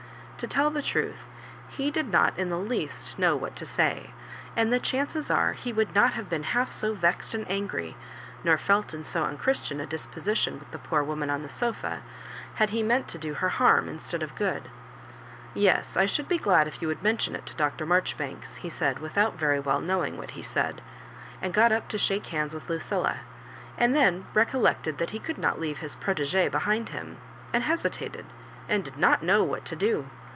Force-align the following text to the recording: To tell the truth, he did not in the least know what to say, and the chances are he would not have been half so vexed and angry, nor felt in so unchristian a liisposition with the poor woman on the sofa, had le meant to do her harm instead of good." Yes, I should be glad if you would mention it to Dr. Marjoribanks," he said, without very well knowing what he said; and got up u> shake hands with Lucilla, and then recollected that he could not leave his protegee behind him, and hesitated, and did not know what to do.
To 0.43 0.47
tell 0.47 0.71
the 0.71 0.81
truth, 0.81 1.27
he 1.67 1.91
did 1.91 2.07
not 2.07 2.35
in 2.35 2.49
the 2.49 2.57
least 2.57 3.19
know 3.19 3.35
what 3.35 3.55
to 3.57 3.63
say, 3.63 4.09
and 4.55 4.73
the 4.73 4.79
chances 4.79 5.29
are 5.29 5.53
he 5.53 5.71
would 5.71 5.93
not 5.93 6.13
have 6.13 6.29
been 6.29 6.41
half 6.41 6.71
so 6.71 6.95
vexed 6.95 7.35
and 7.35 7.47
angry, 7.47 7.95
nor 8.43 8.57
felt 8.57 8.91
in 8.91 9.05
so 9.05 9.23
unchristian 9.23 9.79
a 9.79 9.85
liisposition 9.85 10.57
with 10.57 10.71
the 10.71 10.79
poor 10.79 11.03
woman 11.03 11.29
on 11.29 11.43
the 11.43 11.47
sofa, 11.47 12.01
had 12.55 12.71
le 12.73 12.83
meant 12.83 13.07
to 13.09 13.19
do 13.19 13.35
her 13.35 13.49
harm 13.49 13.87
instead 13.87 14.23
of 14.23 14.33
good." 14.33 14.71
Yes, 15.53 15.95
I 15.95 16.07
should 16.07 16.27
be 16.27 16.39
glad 16.39 16.67
if 16.67 16.81
you 16.81 16.87
would 16.87 17.03
mention 17.03 17.35
it 17.35 17.45
to 17.45 17.55
Dr. 17.55 17.85
Marjoribanks," 17.85 18.55
he 18.55 18.69
said, 18.71 18.97
without 18.97 19.35
very 19.37 19.59
well 19.59 19.79
knowing 19.79 20.17
what 20.17 20.31
he 20.31 20.41
said; 20.41 20.81
and 21.39 21.53
got 21.53 21.71
up 21.71 21.93
u> 21.93 21.99
shake 21.99 22.25
hands 22.25 22.55
with 22.55 22.67
Lucilla, 22.67 23.17
and 23.77 23.93
then 23.93 24.25
recollected 24.33 24.97
that 24.97 25.11
he 25.11 25.19
could 25.19 25.37
not 25.37 25.59
leave 25.61 25.77
his 25.77 25.95
protegee 25.95 26.49
behind 26.49 26.89
him, 26.89 27.17
and 27.53 27.61
hesitated, 27.65 28.25
and 28.67 28.83
did 28.83 28.97
not 28.97 29.21
know 29.21 29.43
what 29.43 29.65
to 29.65 29.75
do. 29.75 30.09